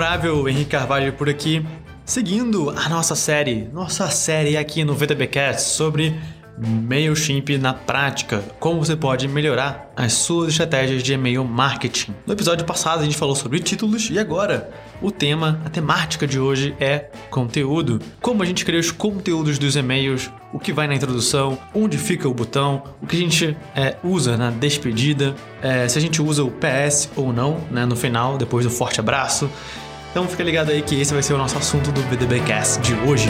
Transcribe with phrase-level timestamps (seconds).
[0.00, 1.62] memorável Henrique Carvalho por aqui,
[2.06, 6.18] seguindo a nossa série, nossa série aqui no VTBcast sobre
[6.58, 12.14] MailChimp na prática, como você pode melhorar as suas estratégias de e-mail marketing.
[12.26, 14.70] No episódio passado a gente falou sobre títulos e agora
[15.02, 18.00] o tema, a temática de hoje é conteúdo.
[18.20, 22.28] Como a gente cria os conteúdos dos e-mails, o que vai na introdução, onde fica
[22.28, 26.44] o botão, o que a gente é, usa na despedida, é, se a gente usa
[26.44, 29.50] o PS ou não né, no final, depois do forte abraço.
[30.10, 33.28] Então fica ligado aí que esse vai ser o nosso assunto do VDBcast de hoje.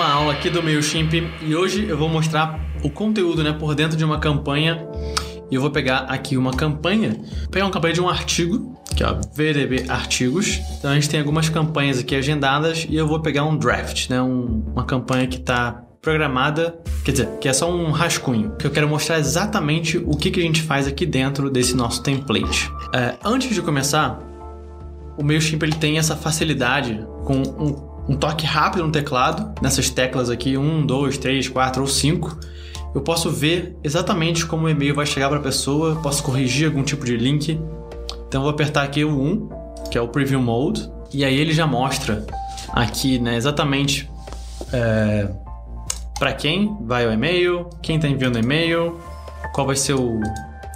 [0.00, 3.98] uma aula aqui do MailChimp e hoje eu vou mostrar o conteúdo né, por dentro
[3.98, 4.88] de uma campanha.
[5.50, 7.10] E eu vou pegar aqui uma campanha,
[7.40, 10.60] vou pegar uma campanha de um artigo, que é o VDB Artigos.
[10.78, 14.22] Então a gente tem algumas campanhas aqui agendadas e eu vou pegar um draft, né,
[14.22, 18.70] um, uma campanha que está programada, quer dizer, que é só um rascunho, que eu
[18.70, 22.70] quero mostrar exatamente o que, que a gente faz aqui dentro desse nosso template.
[22.94, 24.18] É, antes de começar,
[25.18, 30.30] o MailChimp ele tem essa facilidade com um um toque rápido no teclado, nessas teclas
[30.30, 32.40] aqui, 1, 2, 3, 4 ou 5,
[32.92, 36.82] eu posso ver exatamente como o e-mail vai chegar para a pessoa, posso corrigir algum
[36.82, 37.52] tipo de link.
[38.26, 39.48] Então eu vou apertar aqui o 1,
[39.92, 42.26] que é o Preview Mode, e aí ele já mostra
[42.72, 44.10] aqui né, exatamente
[44.72, 45.28] é,
[46.20, 49.00] para quem vai o e-mail, quem está enviando o e-mail,
[49.54, 50.20] qual vai ser o,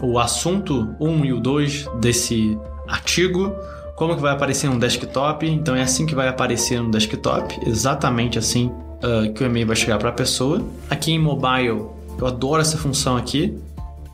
[0.01, 3.55] o assunto 1 e o 2 desse artigo,
[3.95, 5.47] como que vai aparecer no desktop.
[5.47, 9.77] Então é assim que vai aparecer no desktop, exatamente assim uh, que o e-mail vai
[9.77, 10.63] chegar para a pessoa.
[10.89, 13.55] Aqui em mobile, eu adoro essa função aqui,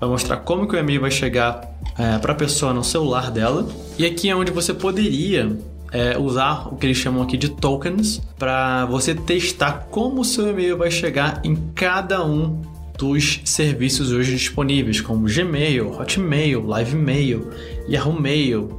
[0.01, 1.61] vai mostrar como que o e-mail vai chegar
[1.93, 3.69] uh, para a pessoa no celular dela.
[3.97, 5.57] E aqui é onde você poderia
[5.93, 10.49] é, usar o que eles chamam aqui de tokens para você testar como o seu
[10.51, 12.63] e-mail vai chegar em cada um
[12.97, 17.51] dos serviços hoje disponíveis, como Gmail, Hotmail, Livemail,
[17.89, 18.79] Yahoo Mail,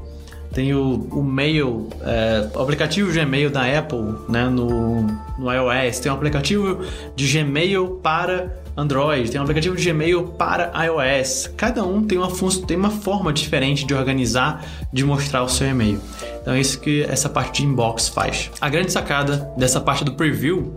[0.54, 5.04] tem o, o Mail, é, o aplicativo Gmail da Apple né, no,
[5.39, 6.86] no iOS, tem um aplicativo
[7.16, 11.50] de Gmail para Android, tem um aplicativo de Gmail para iOS.
[11.55, 12.30] Cada um tem uma,
[12.67, 16.00] tem uma forma diferente de organizar, de mostrar o seu e-mail.
[16.41, 18.52] Então é isso que essa parte de inbox faz.
[18.59, 20.73] A grande sacada dessa parte do preview,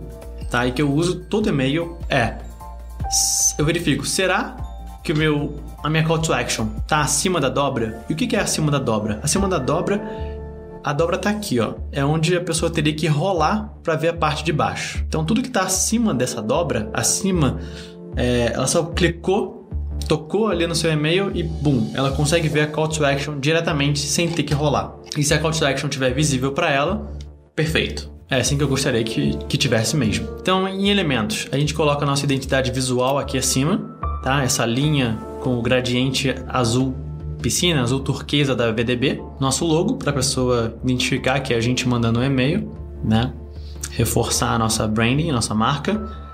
[0.49, 0.65] tá?
[0.67, 2.35] E que eu uso todo e-mail é
[3.57, 4.57] eu verifico, será
[5.03, 8.03] que o meu a minha call to action tá acima da dobra.
[8.09, 9.19] E o que é acima da dobra?
[9.21, 10.01] Acima da dobra,
[10.83, 11.75] a dobra tá aqui, ó.
[11.91, 15.03] É onde a pessoa teria que rolar para ver a parte de baixo.
[15.07, 17.59] Então tudo que tá acima dessa dobra, acima,
[18.15, 19.64] é, ela só clicou,
[20.07, 23.99] tocou ali no seu e-mail e bum, ela consegue ver a call to action diretamente
[23.99, 24.95] sem ter que rolar.
[25.17, 27.11] E se a call to action estiver visível para ela,
[27.55, 28.13] perfeito.
[28.29, 30.27] É assim que eu gostaria que, que tivesse mesmo.
[30.41, 33.77] Então, em elementos, a gente coloca a nossa identidade visual aqui acima,
[34.23, 34.43] tá?
[34.43, 36.95] Essa linha com o gradiente azul
[37.39, 41.87] piscina, azul turquesa da VDB, nosso logo para a pessoa identificar que é a gente
[41.87, 42.71] mandando um e-mail,
[43.03, 43.31] né?
[43.91, 46.24] Reforçar a nossa branding, a nossa marca.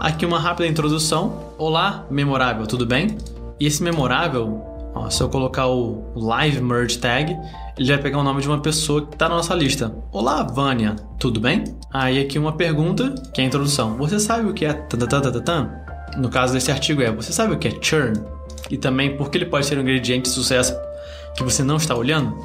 [0.00, 1.54] Aqui uma rápida introdução.
[1.58, 3.18] Olá, memorável, tudo bem?
[3.60, 4.62] E esse memorável,
[4.94, 7.36] ó, se eu colocar o live merge tag,
[7.78, 9.94] ele vai pegar o nome de uma pessoa que está na nossa lista.
[10.10, 11.64] Olá, Vânia, tudo bem?
[11.92, 13.96] Aí aqui uma pergunta, que é a introdução.
[13.98, 14.72] Você sabe o que é
[16.16, 18.14] No caso desse artigo é, você sabe o que é churn?
[18.70, 20.74] e também porque ele pode ser um ingrediente de sucesso
[21.36, 22.36] que você não está olhando,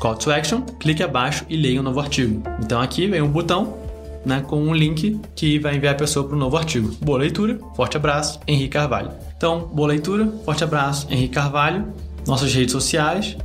[0.00, 2.42] Call to Action, clique abaixo e leia o um novo artigo.
[2.62, 3.83] Então aqui vem um botão
[4.24, 6.94] né, com um link que vai enviar a pessoa para o novo artigo.
[7.00, 9.10] Boa leitura, forte abraço, Henrique Carvalho.
[9.36, 11.92] Então, boa leitura, forte abraço, Henrique Carvalho,
[12.26, 13.36] nossas redes sociais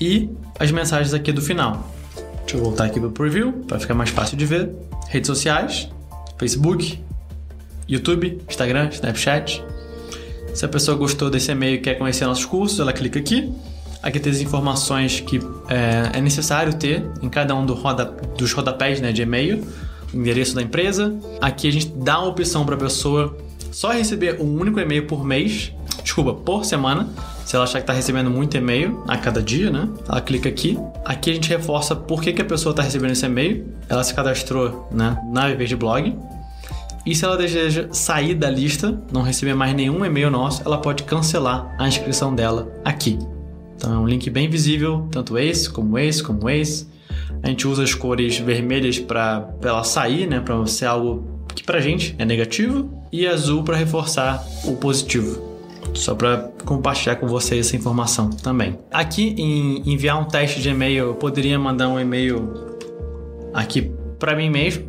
[0.00, 1.88] e as mensagens aqui do final.
[2.40, 4.70] Deixa eu voltar aqui para o preview para ficar mais fácil de ver.
[5.08, 5.88] Redes sociais,
[6.38, 6.98] Facebook,
[7.88, 9.62] YouTube, Instagram, Snapchat,
[10.54, 13.52] se a pessoa gostou desse e-mail e quer conhecer nossos cursos, ela clica aqui.
[14.02, 18.04] Aqui tem as informações que é, é necessário ter em cada um do roda,
[18.36, 19.64] dos rodapés né, de e-mail,
[20.14, 21.14] endereço da empresa.
[21.40, 23.36] Aqui a gente dá a opção para a pessoa
[23.70, 25.72] só receber um único e-mail por mês,
[26.02, 27.08] desculpa, por semana.
[27.44, 29.88] Se ela achar que está recebendo muito e-mail a cada dia, né?
[30.08, 30.78] Ela clica aqui.
[31.04, 33.66] Aqui a gente reforça por que, que a pessoa está recebendo esse e-mail.
[33.88, 36.16] Ela se cadastrou né, na de Blog.
[37.04, 41.02] E se ela deseja sair da lista, não receber mais nenhum e-mail nosso, ela pode
[41.02, 43.18] cancelar a inscrição dela aqui.
[43.76, 46.86] Então é um link bem visível, tanto esse como esse, como esse.
[47.42, 51.80] A gente usa as cores vermelhas para ela sair, né, para ser algo que pra
[51.80, 55.52] gente é negativo, e azul para reforçar o positivo.
[55.94, 58.78] Só para compartilhar com vocês essa informação também.
[58.90, 62.52] Aqui em enviar um teste de e-mail, eu poderia mandar um e-mail
[63.52, 64.88] aqui para mim mesmo,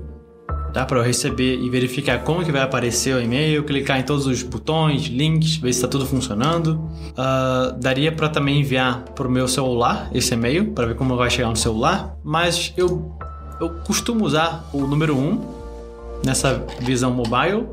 [0.74, 4.25] Dá para eu receber e verificar como que vai aparecer o e-mail, clicar em todos
[4.25, 6.90] os botões, links, ver se está tudo funcionando.
[7.12, 11.30] Uh, daria para também enviar para o meu celular esse e-mail para ver como vai
[11.30, 13.16] chegar no celular, mas eu
[13.60, 17.68] eu costumo usar o número 1 nessa visão mobile,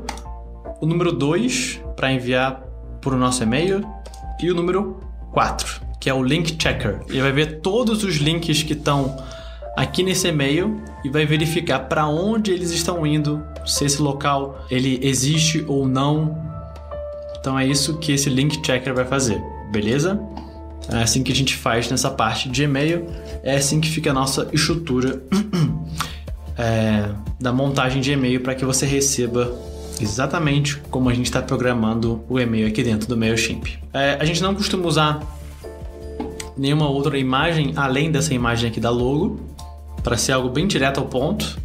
[0.79, 2.61] o número 2 para enviar
[3.01, 3.85] para o nosso e-mail
[4.41, 4.99] e o número
[5.31, 7.01] 4, que é o link checker.
[7.09, 9.17] Ele vai ver todos os links que estão
[9.75, 14.99] aqui nesse e-mail e vai verificar para onde eles estão indo, se esse local ele
[15.01, 16.37] existe ou não.
[17.39, 19.41] Então é isso que esse link checker vai fazer,
[19.71, 20.21] beleza?
[20.89, 23.07] É assim que a gente faz nessa parte de e-mail,
[23.43, 25.21] é assim que fica a nossa estrutura
[26.57, 27.09] é,
[27.39, 29.57] da montagem de e-mail para que você receba
[30.01, 33.67] exatamente como a gente está programando o e-mail aqui dentro do MailChimp.
[33.93, 35.21] É, a gente não costuma usar
[36.57, 39.39] nenhuma outra imagem além dessa imagem aqui da logo,
[40.03, 41.57] para ser algo bem direto ao ponto.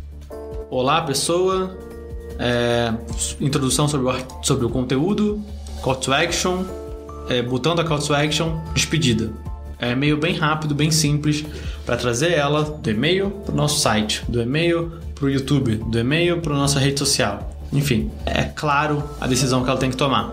[0.71, 1.77] Olá, pessoa.
[2.39, 2.93] É,
[3.41, 5.43] introdução sobre o, sobre o conteúdo,
[5.83, 6.65] call to action,
[7.31, 9.33] é, botão da call to action, despedida.
[9.79, 11.45] É e-mail bem rápido, bem simples,
[11.85, 15.99] para trazer ela do e-mail para o nosso site, do e-mail para o YouTube, do
[15.99, 17.57] e-mail para a nossa rede social.
[17.73, 20.31] Enfim, é claro a decisão que ela tem que tomar.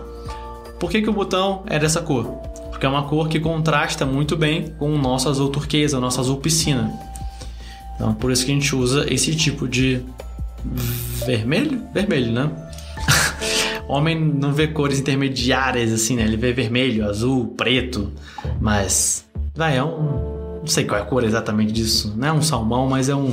[0.79, 2.25] Por que, que o botão é dessa cor?
[2.69, 6.19] Porque é uma cor que contrasta muito bem com o nosso azul turquesa, o nosso
[6.19, 6.91] azul piscina.
[8.03, 10.01] Então, por isso que a gente usa esse tipo de
[11.25, 11.81] vermelho?
[11.93, 12.51] Vermelho, né?
[13.87, 16.23] Homem não vê cores intermediárias assim, né?
[16.23, 18.11] Ele vê vermelho, azul, preto,
[18.59, 19.23] mas
[19.55, 22.13] vai, é um não sei qual é a cor exatamente disso.
[22.17, 23.31] Não é um salmão, mas é um,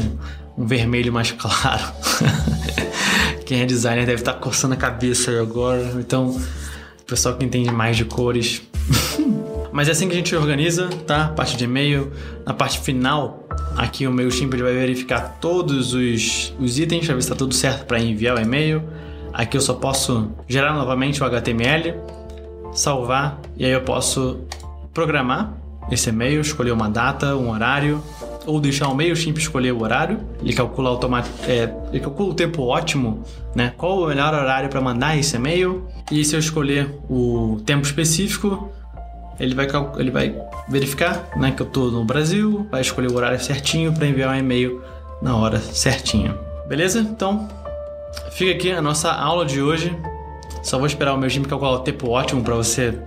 [0.56, 1.92] um vermelho mais claro.
[3.44, 5.82] Quem é designer deve estar coçando a cabeça agora.
[5.98, 8.62] Então, o pessoal que entende mais de cores.
[9.72, 11.28] mas é assim que a gente organiza, tá?
[11.28, 12.12] Parte de e-mail.
[12.44, 13.46] Na parte final,
[13.76, 17.54] aqui o meu Shimp vai verificar todos os, os itens, para ver se está tudo
[17.54, 18.82] certo para enviar o e-mail.
[19.32, 21.94] Aqui eu só posso gerar novamente o HTML,
[22.72, 24.40] salvar e aí eu posso
[24.92, 25.54] programar
[25.90, 28.02] esse e-mail, escolher uma data, um horário,
[28.46, 30.20] ou deixar o MailChimp escolher o horário.
[30.40, 33.22] Ele calcula automatic, é, ele calcula o tempo ótimo,
[33.54, 33.72] né?
[33.76, 35.86] Qual o melhor horário para mandar esse e-mail?
[36.10, 38.70] E se eu escolher o tempo específico,
[39.40, 39.66] ele vai,
[39.96, 40.34] ele vai
[40.68, 44.38] verificar né, que eu estou no Brasil, vai escolher o horário certinho para enviar um
[44.38, 44.82] e-mail
[45.22, 46.36] na hora certinha.
[46.68, 47.00] Beleza?
[47.00, 47.48] Então,
[48.32, 49.96] fica aqui a nossa aula de hoje.
[50.62, 52.98] Só vou esperar o meu time calcular o tempo ótimo para você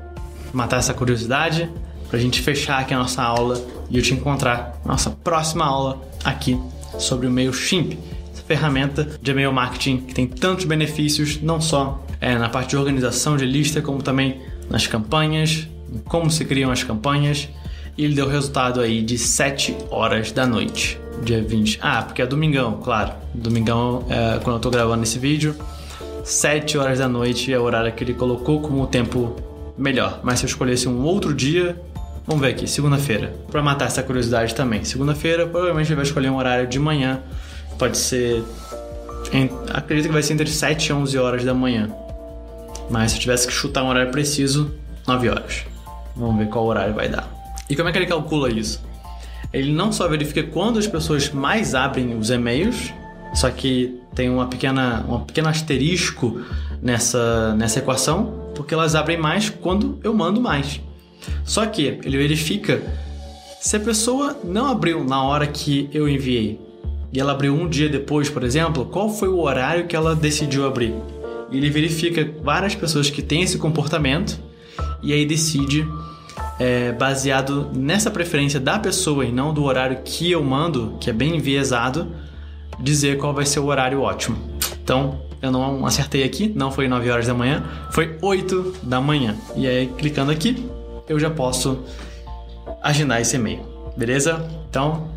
[0.51, 1.69] matar essa curiosidade
[2.09, 3.59] para a gente fechar aqui a nossa aula
[3.89, 6.59] e eu te encontrar na nossa próxima aula aqui
[6.99, 7.97] sobre o MailChimp,
[8.31, 12.77] essa ferramenta de e-mail marketing que tem tantos benefícios, não só é, na parte de
[12.77, 15.67] organização de lista, como também nas campanhas,
[16.05, 17.49] como se criam as campanhas.
[17.97, 21.79] E ele deu resultado aí de 7 horas da noite, dia 20.
[21.81, 23.13] Ah, porque é domingão, claro.
[23.33, 25.55] Domingão, é, quando eu estou gravando esse vídeo,
[26.23, 29.35] 7 horas da noite é o horário que ele colocou como o tempo
[29.77, 30.21] melhor.
[30.23, 31.79] Mas se eu escolhesse um outro dia,
[32.25, 33.33] Vamos ver aqui, segunda-feira.
[33.51, 34.83] Para matar essa curiosidade também.
[34.85, 37.21] Segunda-feira, provavelmente ele vai escolher um horário de manhã.
[37.77, 38.43] Pode ser.
[39.73, 41.89] Acredito que vai ser entre 7 e 11 horas da manhã.
[42.89, 44.73] Mas se eu tivesse que chutar um horário preciso,
[45.05, 45.72] 9 horas.
[46.15, 47.29] Vamos ver qual horário vai dar.
[47.69, 48.81] E como é que ele calcula isso?
[49.51, 52.93] Ele não só verifica quando as pessoas mais abrem os e-mails,
[53.33, 56.41] só que tem uma pequena, um pequeno asterisco
[56.81, 60.81] nessa, nessa equação, porque elas abrem mais quando eu mando mais.
[61.43, 62.81] Só que ele verifica
[63.59, 66.59] se a pessoa não abriu na hora que eu enviei
[67.13, 70.65] e ela abriu um dia depois, por exemplo, qual foi o horário que ela decidiu
[70.65, 70.93] abrir?
[71.51, 74.39] Ele verifica várias pessoas que têm esse comportamento
[75.03, 75.87] e aí decide,
[76.59, 81.13] é, baseado nessa preferência da pessoa e não do horário que eu mando, que é
[81.13, 82.11] bem enviesado,
[82.79, 84.37] dizer qual vai ser o horário ótimo.
[84.81, 89.35] Então, eu não acertei aqui, não foi 9 horas da manhã, foi 8 da manhã.
[89.55, 90.69] E aí, clicando aqui,
[91.07, 91.83] eu já posso
[92.81, 93.61] agendar esse e-mail,
[93.97, 94.45] beleza?
[94.69, 95.09] Então,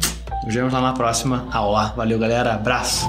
[0.45, 1.93] nos vemos lá na próxima aula.
[1.97, 2.55] Valeu, galera.
[2.55, 3.07] Abraço!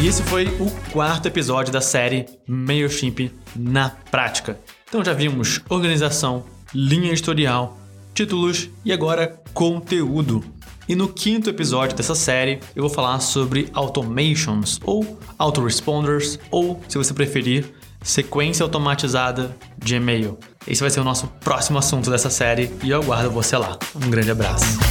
[0.00, 4.58] E esse foi o quarto episódio da série MailChimp na prática.
[4.88, 7.78] Então já vimos organização, linha editorial,
[8.14, 10.42] títulos e agora conteúdo.
[10.88, 16.96] E no quinto episódio dessa série, eu vou falar sobre automations ou autoresponders, ou, se
[16.96, 20.38] você preferir, sequência automatizada de e-mail.
[20.66, 23.78] Esse vai ser o nosso próximo assunto dessa série e eu aguardo você lá.
[23.94, 24.89] Um grande abraço.